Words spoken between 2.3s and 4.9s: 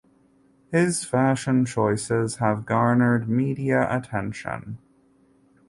have garnered media attention.